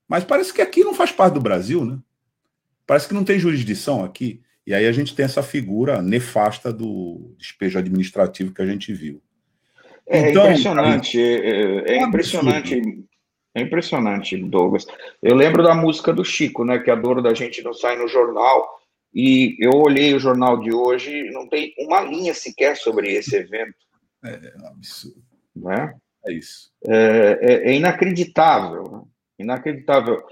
Mas 0.08 0.24
parece 0.24 0.52
que 0.52 0.62
aqui 0.62 0.84
não 0.84 0.94
faz 0.94 1.10
parte 1.10 1.34
do 1.34 1.40
Brasil, 1.40 1.84
né? 1.84 1.98
Parece 2.86 3.08
que 3.08 3.14
não 3.14 3.24
tem 3.24 3.38
jurisdição 3.38 4.04
aqui. 4.04 4.40
E 4.66 4.72
aí 4.72 4.86
a 4.86 4.92
gente 4.92 5.14
tem 5.14 5.24
essa 5.24 5.42
figura 5.42 6.00
nefasta 6.00 6.72
do 6.72 7.34
despejo 7.38 7.78
administrativo 7.78 8.52
que 8.52 8.62
a 8.62 8.66
gente 8.66 8.92
viu. 8.92 9.22
É 10.08 10.30
então, 10.30 10.44
impressionante, 10.44 11.20
é, 11.20 11.90
é, 11.90 11.96
é 11.96 12.02
impressionante, 12.02 13.04
é 13.56 13.62
impressionante, 13.62 14.36
Douglas. 14.36 14.86
Eu 15.22 15.34
lembro 15.34 15.62
da 15.62 15.74
música 15.74 16.12
do 16.12 16.22
Chico, 16.22 16.62
né? 16.62 16.78
Que 16.78 16.90
a 16.90 16.94
dor 16.94 17.22
da 17.22 17.32
gente 17.32 17.62
não 17.62 17.72
sai 17.72 17.96
no 17.96 18.06
jornal. 18.06 18.68
E 19.14 19.56
eu 19.58 19.72
olhei 19.72 20.12
o 20.12 20.18
jornal 20.20 20.60
de 20.60 20.74
hoje, 20.74 21.30
não 21.30 21.48
tem 21.48 21.72
uma 21.78 22.02
linha 22.02 22.34
sequer 22.34 22.76
sobre 22.76 23.14
esse 23.14 23.34
evento. 23.34 23.74
É, 24.22 24.28
é 24.28 24.66
absurdo. 24.68 25.22
Né? 25.56 25.94
É 26.26 26.32
isso. 26.34 26.70
É, 26.86 27.38
é, 27.40 27.70
é 27.70 27.74
inacreditável. 27.74 28.82
Né? 28.92 29.02
Inacreditável. 29.38 30.22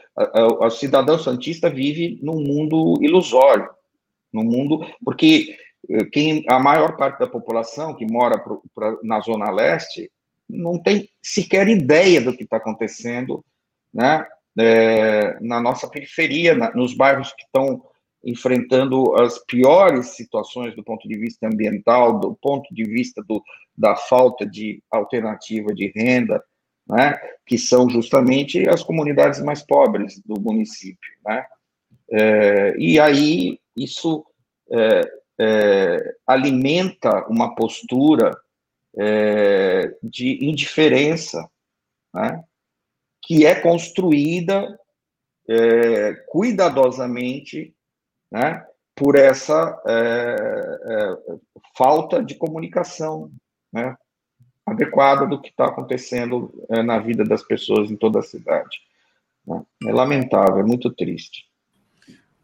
O 0.60 0.68
cidadão 0.68 1.18
santista 1.18 1.70
vive 1.70 2.18
num 2.22 2.42
mundo 2.42 2.98
ilusório, 3.00 3.70
num 4.30 4.44
mundo 4.44 4.86
porque 5.02 5.56
eh, 5.90 6.04
quem 6.06 6.44
a 6.48 6.58
maior 6.58 6.96
parte 6.96 7.18
da 7.18 7.26
população 7.26 7.94
que 7.94 8.06
mora 8.06 8.38
pro, 8.38 8.62
pra, 8.74 8.96
na 9.02 9.20
zona 9.20 9.50
leste 9.50 10.10
não 10.48 10.80
tem 10.82 11.08
sequer 11.22 11.68
ideia 11.68 12.20
do 12.20 12.36
que 12.36 12.44
está 12.44 12.56
acontecendo, 12.56 13.44
né? 13.92 14.26
É, 14.56 15.36
na 15.40 15.60
nossa 15.60 15.88
periferia, 15.88 16.54
na, 16.54 16.72
nos 16.72 16.94
bairros 16.94 17.32
que 17.32 17.42
estão 17.42 17.82
enfrentando 18.24 19.14
as 19.20 19.38
piores 19.44 20.10
situações 20.10 20.74
do 20.74 20.82
ponto 20.82 21.06
de 21.08 21.18
vista 21.18 21.46
ambiental, 21.46 22.18
do 22.18 22.38
ponto 22.40 22.72
de 22.72 22.84
vista 22.84 23.22
do, 23.22 23.42
da 23.76 23.96
falta 23.96 24.46
de 24.46 24.82
alternativa 24.90 25.74
de 25.74 25.92
renda, 25.94 26.42
né, 26.88 27.18
que 27.46 27.58
são 27.58 27.88
justamente 27.88 28.68
as 28.68 28.82
comunidades 28.82 29.42
mais 29.42 29.62
pobres 29.62 30.20
do 30.24 30.40
município. 30.40 31.10
Né? 31.24 31.44
É, 32.10 32.76
e 32.78 32.98
aí 32.98 33.58
isso 33.76 34.24
é, 34.70 35.00
é, 35.40 36.14
alimenta 36.26 37.26
uma 37.28 37.54
postura 37.54 38.30
é, 38.98 39.96
de 40.02 40.44
indiferença, 40.44 41.48
né, 42.12 42.42
que 43.22 43.46
é 43.46 43.54
construída 43.54 44.78
é, 45.48 46.12
cuidadosamente 46.28 47.74
né, 48.30 48.64
por 48.94 49.16
essa 49.16 49.82
é, 49.86 50.36
falta 51.76 52.22
de 52.22 52.34
comunicação, 52.34 53.30
né, 53.72 53.96
adequada 54.66 55.26
do 55.26 55.40
que 55.40 55.50
está 55.50 55.66
acontecendo 55.66 56.52
é, 56.70 56.82
na 56.82 56.98
vida 56.98 57.24
das 57.24 57.42
pessoas 57.42 57.90
em 57.90 57.96
toda 57.96 58.20
a 58.20 58.22
cidade. 58.22 58.78
Né? 59.46 59.62
É 59.86 59.92
lamentável, 59.92 60.58
é 60.58 60.62
muito 60.62 60.90
triste. 60.90 61.44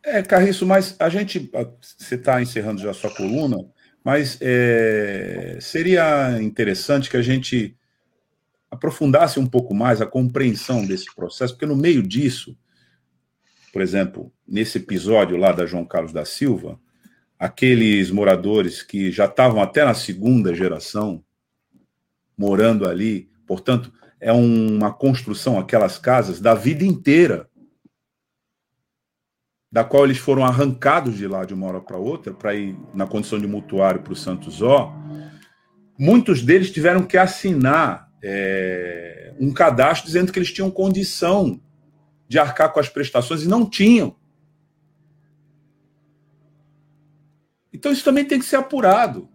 É, 0.03 0.23
Carriço, 0.23 0.67
mas 0.67 0.97
a 0.99 1.09
gente. 1.09 1.51
Você 1.81 2.15
está 2.15 2.41
encerrando 2.41 2.81
já 2.81 2.91
a 2.91 2.95
sua 2.95 3.15
coluna, 3.15 3.59
mas 4.05 4.39
é, 4.41 5.59
seria 5.61 6.41
interessante 6.41 7.11
que 7.11 7.17
a 7.17 7.23
gente 7.23 7.77
aprofundasse 8.71 9.39
um 9.39 9.47
pouco 9.47 9.75
mais 9.75 10.01
a 10.01 10.07
compreensão 10.07 10.87
desse 10.87 11.15
processo, 11.15 11.55
porque 11.55 11.67
no 11.67 11.77
meio 11.77 12.03
disso, 12.03 12.57
por 13.73 13.83
exemplo, 13.83 14.33
nesse 14.47 14.79
episódio 14.79 15.37
lá 15.37 15.53
da 15.53 15.67
João 15.67 15.85
Carlos 15.85 16.13
da 16.13 16.25
Silva, 16.25 16.81
aqueles 17.39 18.11
moradores 18.11 18.83
que 18.83 19.11
já 19.11 19.25
estavam 19.25 19.63
até 19.63 19.85
na 19.85 19.95
segunda 19.95 20.55
geração 20.55 21.25
morando 22.37 22.89
ali. 22.89 23.31
Portanto, 23.47 23.93
é 24.21 24.33
uma 24.33 24.93
construção, 24.93 25.59
aquelas 25.59 25.99
casas, 25.99 26.41
da 26.41 26.55
vida 26.55 26.85
inteira, 26.85 27.50
da 29.71 29.85
qual 29.85 30.05
eles 30.05 30.19
foram 30.19 30.45
arrancados 30.45 31.17
de 31.17 31.27
lá 31.29 31.45
de 31.45 31.55
uma 31.55 31.67
hora 31.67 31.81
para 31.81 31.97
outra, 31.97 32.35
para 32.35 32.55
ir 32.55 32.77
na 32.93 33.07
condição 33.07 33.39
de 33.39 33.47
mutuário 33.47 34.03
para 34.03 34.13
o 34.13 34.17
Santos 34.17 34.61
Ó. 34.61 34.93
muitos 35.99 36.43
deles 36.43 36.73
tiveram 36.73 37.05
que 37.05 37.17
assinar 37.17 38.11
é, 38.23 39.33
um 39.39 39.53
cadastro 39.53 40.07
dizendo 40.07 40.33
que 40.33 40.39
eles 40.39 40.53
tinham 40.53 40.71
condição 40.71 41.61
de 42.29 42.39
arcar 42.39 42.73
com 42.73 42.81
as 42.81 42.89
prestações 42.89 43.43
e 43.43 43.49
não 43.49 43.69
tinham. 43.69 44.17
Então 47.73 47.93
isso 47.93 48.05
também 48.05 48.25
tem 48.25 48.39
que 48.39 48.45
ser 48.45 48.57
apurado. 48.57 49.29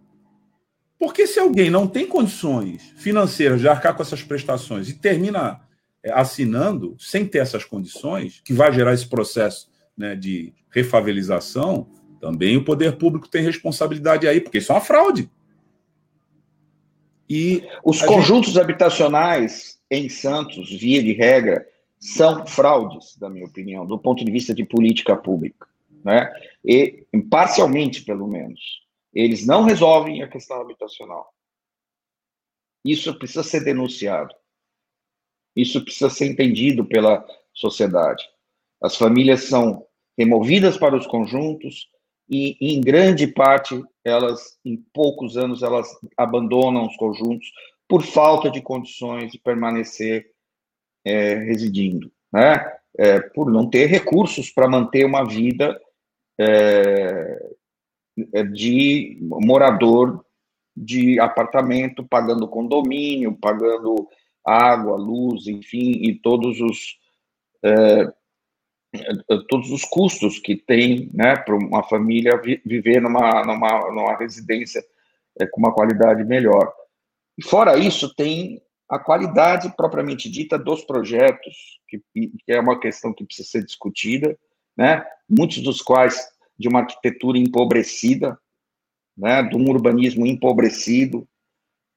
Porque 0.98 1.26
se 1.26 1.38
alguém 1.38 1.70
não 1.70 1.86
tem 1.86 2.06
condições 2.06 2.94
financeiras 2.96 3.60
de 3.60 3.68
arcar 3.68 3.94
com 3.94 4.02
essas 4.02 4.22
prestações 4.22 4.88
e 4.88 4.94
termina 4.94 5.60
é, 6.02 6.12
assinando 6.12 6.96
sem 6.98 7.26
ter 7.26 7.38
essas 7.38 7.64
condições, 7.64 8.40
que 8.44 8.52
vai 8.52 8.72
gerar 8.72 8.94
esse 8.94 9.06
processo 9.06 9.68
né, 9.96 10.14
de 10.14 10.52
refavelização, 10.70 11.88
também 12.20 12.56
o 12.56 12.64
poder 12.64 12.96
público 12.98 13.28
tem 13.28 13.42
responsabilidade 13.42 14.26
aí, 14.26 14.40
porque 14.40 14.58
isso 14.58 14.72
é 14.72 14.74
uma 14.74 14.80
fraude. 14.80 15.30
E 17.28 17.62
os 17.84 18.00
conjuntos 18.02 18.52
gente... 18.52 18.60
habitacionais 18.60 19.80
em 19.90 20.08
Santos, 20.08 20.70
via 20.70 21.02
de 21.02 21.12
regra, 21.12 21.66
são 21.98 22.46
fraudes, 22.46 23.16
da 23.16 23.28
minha 23.28 23.46
opinião, 23.46 23.86
do 23.86 23.98
ponto 23.98 24.24
de 24.24 24.30
vista 24.30 24.54
de 24.54 24.64
política 24.64 25.16
pública, 25.16 25.66
né? 26.04 26.32
E 26.64 27.06
parcialmente, 27.30 28.02
pelo 28.02 28.26
menos, 28.28 28.60
eles 29.12 29.46
não 29.46 29.64
resolvem 29.64 30.22
a 30.22 30.28
questão 30.28 30.60
habitacional. 30.60 31.32
Isso 32.84 33.18
precisa 33.18 33.42
ser 33.42 33.64
denunciado. 33.64 34.34
Isso 35.56 35.82
precisa 35.82 36.10
ser 36.10 36.26
entendido 36.26 36.84
pela 36.84 37.26
sociedade. 37.52 38.22
As 38.80 38.96
famílias 38.96 39.44
são 39.44 39.85
removidas 40.16 40.76
para 40.76 40.96
os 40.96 41.06
conjuntos 41.06 41.88
e, 42.28 42.56
em 42.60 42.80
grande 42.80 43.26
parte, 43.26 43.82
elas, 44.04 44.58
em 44.64 44.76
poucos 44.92 45.36
anos, 45.36 45.62
elas 45.62 45.88
abandonam 46.16 46.86
os 46.86 46.96
conjuntos 46.96 47.50
por 47.88 48.02
falta 48.02 48.50
de 48.50 48.60
condições 48.60 49.30
de 49.30 49.38
permanecer 49.38 50.26
é, 51.04 51.34
residindo, 51.34 52.10
né? 52.32 52.72
É, 52.98 53.20
por 53.20 53.50
não 53.50 53.68
ter 53.68 53.86
recursos 53.86 54.50
para 54.50 54.66
manter 54.66 55.04
uma 55.04 55.22
vida 55.22 55.78
é, 56.40 57.50
é, 58.32 58.42
de 58.42 59.18
morador 59.20 60.24
de 60.74 61.20
apartamento, 61.20 62.04
pagando 62.04 62.48
condomínio, 62.48 63.36
pagando 63.36 64.08
água, 64.44 64.96
luz, 64.96 65.46
enfim, 65.46 65.92
e 66.02 66.14
todos 66.14 66.60
os 66.60 66.98
é, 67.62 68.12
todos 69.48 69.70
os 69.70 69.84
custos 69.84 70.38
que 70.38 70.56
tem, 70.56 71.10
né, 71.12 71.36
para 71.36 71.54
uma 71.54 71.82
família 71.82 72.40
viver 72.64 73.00
numa, 73.00 73.44
numa, 73.44 73.92
numa 73.92 74.16
residência 74.16 74.84
é, 75.40 75.46
com 75.46 75.60
uma 75.60 75.72
qualidade 75.72 76.24
melhor. 76.24 76.72
E 77.38 77.44
fora 77.44 77.76
isso, 77.76 78.14
tem 78.14 78.62
a 78.88 78.98
qualidade 78.98 79.72
propriamente 79.76 80.30
dita 80.30 80.58
dos 80.58 80.84
projetos, 80.84 81.80
que, 81.88 82.02
que 82.12 82.52
é 82.52 82.60
uma 82.60 82.78
questão 82.78 83.12
que 83.12 83.24
precisa 83.24 83.48
ser 83.48 83.64
discutida, 83.64 84.38
né, 84.76 85.04
muitos 85.28 85.62
dos 85.62 85.82
quais 85.82 86.28
de 86.58 86.68
uma 86.68 86.80
arquitetura 86.80 87.38
empobrecida, 87.38 88.38
né, 89.16 89.42
de 89.42 89.56
um 89.56 89.68
urbanismo 89.68 90.26
empobrecido, 90.26 91.26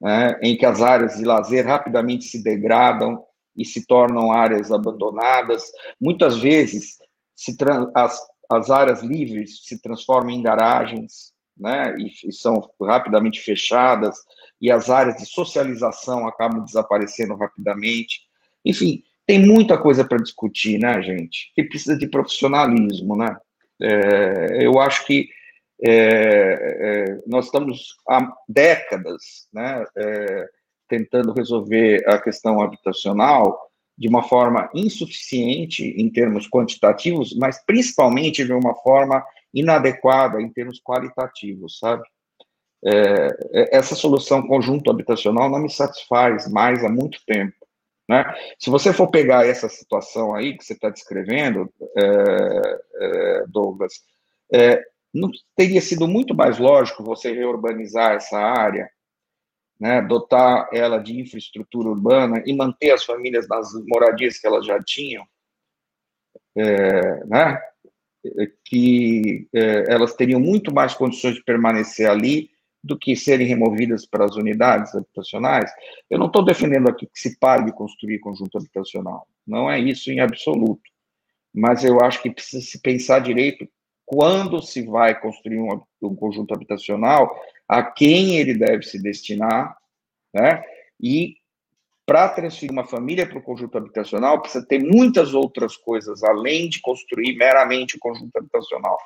né, 0.00 0.38
em 0.42 0.56
que 0.56 0.66
as 0.66 0.80
áreas 0.80 1.16
de 1.16 1.24
lazer 1.24 1.66
rapidamente 1.66 2.24
se 2.24 2.42
degradam 2.42 3.24
e 3.60 3.64
se 3.64 3.86
tornam 3.86 4.32
áreas 4.32 4.72
abandonadas. 4.72 5.70
Muitas 6.00 6.38
vezes 6.38 6.98
se 7.36 7.56
as, 7.94 8.20
as 8.50 8.70
áreas 8.70 9.02
livres 9.02 9.60
se 9.64 9.80
transformam 9.80 10.30
em 10.30 10.42
garagens, 10.42 11.32
né, 11.56 11.94
e, 11.98 12.28
e 12.28 12.32
são 12.32 12.70
rapidamente 12.80 13.40
fechadas, 13.40 14.16
e 14.60 14.70
as 14.70 14.88
áreas 14.88 15.16
de 15.16 15.26
socialização 15.26 16.26
acabam 16.26 16.64
desaparecendo 16.64 17.34
rapidamente. 17.34 18.22
Enfim, 18.64 19.02
tem 19.26 19.38
muita 19.38 19.76
coisa 19.76 20.04
para 20.04 20.22
discutir, 20.22 20.78
né, 20.78 21.02
gente? 21.02 21.52
Que 21.54 21.64
precisa 21.64 21.96
de 21.96 22.08
profissionalismo, 22.08 23.16
né? 23.16 23.36
É, 23.80 24.66
eu 24.66 24.78
acho 24.78 25.06
que 25.06 25.28
é, 25.82 25.92
é, 25.92 27.22
nós 27.26 27.46
estamos 27.46 27.96
há 28.08 28.30
décadas 28.46 29.48
né, 29.52 29.84
é, 29.96 30.48
tentando 30.90 31.32
resolver 31.32 32.02
a 32.06 32.18
questão 32.18 32.60
habitacional 32.60 33.70
de 33.96 34.08
uma 34.08 34.24
forma 34.24 34.68
insuficiente 34.74 35.84
em 35.84 36.10
termos 36.10 36.48
quantitativos, 36.48 37.34
mas 37.36 37.64
principalmente 37.64 38.44
de 38.44 38.52
uma 38.52 38.74
forma 38.74 39.24
inadequada 39.54 40.42
em 40.42 40.50
termos 40.50 40.80
qualitativos, 40.82 41.78
sabe? 41.78 42.02
É, 42.84 43.76
essa 43.76 43.94
solução 43.94 44.46
conjunto 44.46 44.90
habitacional 44.90 45.50
não 45.50 45.58
me 45.58 45.70
satisfaz 45.70 46.50
mais 46.50 46.82
há 46.82 46.88
muito 46.88 47.20
tempo. 47.26 47.54
Né? 48.08 48.24
Se 48.58 48.70
você 48.70 48.92
for 48.92 49.08
pegar 49.08 49.46
essa 49.46 49.68
situação 49.68 50.34
aí 50.34 50.56
que 50.56 50.64
você 50.64 50.72
está 50.72 50.88
descrevendo, 50.88 51.72
é, 51.96 52.80
é, 53.00 53.44
Douglas, 53.46 53.92
é, 54.52 54.82
não 55.12 55.30
teria 55.54 55.80
sido 55.80 56.08
muito 56.08 56.34
mais 56.34 56.58
lógico 56.58 57.04
você 57.04 57.32
reurbanizar 57.32 58.14
essa 58.14 58.38
área, 58.38 58.90
né, 59.80 60.02
dotar 60.02 60.68
ela 60.72 60.98
de 60.98 61.18
infraestrutura 61.18 61.88
urbana 61.88 62.42
e 62.44 62.54
manter 62.54 62.90
as 62.90 63.02
famílias 63.02 63.48
nas 63.48 63.72
moradias 63.86 64.38
que 64.38 64.46
elas 64.46 64.66
já 64.66 64.82
tinham, 64.82 65.26
é, 66.54 67.24
né, 67.24 67.58
que 68.64 69.48
é, 69.54 69.92
elas 69.92 70.14
teriam 70.14 70.38
muito 70.38 70.72
mais 70.74 70.92
condições 70.92 71.36
de 71.36 71.42
permanecer 71.42 72.08
ali 72.08 72.50
do 72.84 72.98
que 72.98 73.16
serem 73.16 73.46
removidas 73.46 74.06
para 74.06 74.24
as 74.24 74.36
unidades 74.36 74.94
habitacionais, 74.94 75.70
eu 76.08 76.18
não 76.18 76.26
estou 76.26 76.44
defendendo 76.44 76.88
aqui 76.88 77.06
que 77.06 77.20
se 77.20 77.38
pare 77.38 77.64
de 77.64 77.72
construir 77.72 78.18
conjunto 78.20 78.56
habitacional. 78.56 79.26
Não 79.46 79.70
é 79.70 79.78
isso 79.78 80.10
em 80.10 80.20
absoluto. 80.20 80.82
Mas 81.52 81.84
eu 81.84 82.00
acho 82.00 82.22
que 82.22 82.30
precisa 82.30 82.64
se 82.64 82.80
pensar 82.80 83.20
direito 83.20 83.68
quando 84.06 84.62
se 84.62 84.82
vai 84.82 85.18
construir 85.20 85.60
um, 85.60 85.80
um 86.02 86.16
conjunto 86.16 86.54
habitacional, 86.54 87.32
a 87.70 87.82
quem 87.82 88.38
ele 88.38 88.54
deve 88.54 88.82
se 88.82 89.00
destinar, 89.00 89.76
né? 90.34 90.62
E 91.00 91.36
para 92.04 92.28
transferir 92.28 92.72
uma 92.72 92.86
família 92.86 93.26
para 93.26 93.38
o 93.38 93.42
conjunto 93.42 93.78
habitacional, 93.78 94.40
precisa 94.40 94.66
ter 94.66 94.80
muitas 94.80 95.32
outras 95.32 95.76
coisas, 95.76 96.24
além 96.24 96.68
de 96.68 96.80
construir 96.80 97.36
meramente 97.36 97.96
o 97.96 98.00
conjunto 98.00 98.36
habitacional 98.36 98.98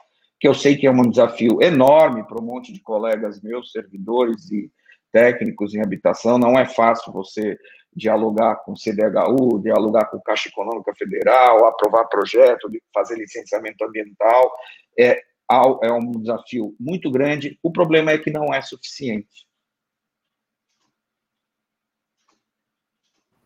que 0.44 0.48
eu 0.48 0.52
sei 0.52 0.76
que 0.76 0.86
é 0.86 0.90
um 0.90 1.08
desafio 1.08 1.62
enorme 1.62 2.22
para 2.22 2.38
um 2.38 2.44
monte 2.44 2.70
de 2.70 2.78
colegas 2.82 3.40
meus, 3.40 3.72
servidores 3.72 4.50
e 4.50 4.70
técnicos 5.10 5.74
em 5.74 5.80
habitação. 5.80 6.38
Não 6.38 6.58
é 6.58 6.66
fácil 6.66 7.10
você 7.14 7.58
dialogar 7.96 8.56
com 8.56 8.72
o 8.72 8.76
CDHU, 8.76 9.62
dialogar 9.62 10.04
com 10.04 10.18
a 10.18 10.22
Caixa 10.22 10.50
Econômica 10.50 10.92
Federal, 10.98 11.64
aprovar 11.64 12.04
projeto, 12.08 12.68
fazer 12.92 13.16
licenciamento 13.16 13.82
ambiental. 13.86 14.52
É, 14.98 15.18
é 15.50 15.92
um 15.92 16.12
desafio 16.12 16.74
muito 16.78 17.10
grande. 17.10 17.58
O 17.62 17.70
problema 17.70 18.10
é 18.10 18.18
que 18.18 18.30
não 18.30 18.52
é 18.52 18.60
suficiente. 18.60 19.46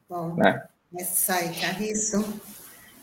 Bom, 0.09 0.35
né? 0.37 0.67
essa 0.97 1.35
aí, 1.35 1.55
Carriço. 1.61 2.25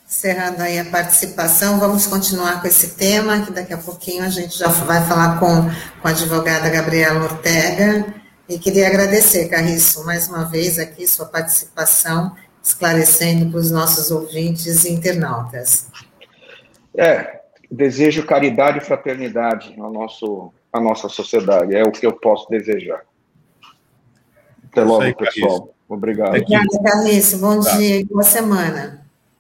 Encerrando 0.08 0.62
aí 0.62 0.78
a 0.80 0.86
participação, 0.86 1.80
vamos 1.80 2.06
continuar 2.06 2.62
com 2.62 2.68
esse 2.68 2.96
tema, 2.96 3.44
que 3.44 3.52
daqui 3.52 3.74
a 3.74 3.78
pouquinho 3.78 4.24
a 4.24 4.30
gente 4.30 4.58
já 4.58 4.68
vai 4.68 5.04
falar 5.08 5.40
com, 5.40 5.64
com 6.00 6.08
a 6.08 6.12
advogada 6.12 6.70
Gabriela 6.70 7.24
Ortega. 7.24 8.14
E 8.48 8.60
queria 8.60 8.88
agradecer, 8.88 9.50
Carriço, 9.50 10.06
mais 10.06 10.28
uma 10.28 10.46
vez 10.46 10.78
aqui 10.78 11.08
sua 11.08 11.26
participação, 11.26 12.36
esclarecendo 12.62 13.50
para 13.50 13.60
os 13.60 13.72
nossos 13.72 14.12
ouvintes 14.12 14.86
e 14.86 14.92
internautas. 14.92 15.88
É, 16.96 17.45
desejo 17.72 18.26
caridade 18.26 18.80
e 18.80 18.82
fraternidade 18.82 19.76
ao 19.80 19.92
nosso, 19.92 20.52
à 20.72 20.80
nossa 20.80 21.10
sociedade, 21.10 21.76
é 21.76 21.84
o 21.84 21.92
que 21.92 22.06
eu 22.06 22.14
posso 22.14 22.50
desejar. 22.50 23.04
Até 24.72 24.84
logo, 24.84 25.16
pessoal. 25.16 25.74
Obrigado. 25.88 26.30
Obrigada, 26.30 26.84
Carriço. 26.84 27.38
Bom 27.38 27.62
tá. 27.62 27.78
dia 27.78 28.00
e 28.00 28.06
boa 28.06 28.24
semana. 28.24 29.05